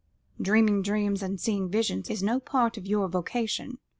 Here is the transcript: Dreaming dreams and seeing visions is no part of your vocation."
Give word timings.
Dreaming 0.41 0.81
dreams 0.81 1.21
and 1.21 1.39
seeing 1.39 1.69
visions 1.69 2.09
is 2.09 2.23
no 2.23 2.39
part 2.39 2.75
of 2.75 2.87
your 2.87 3.07
vocation." 3.07 3.77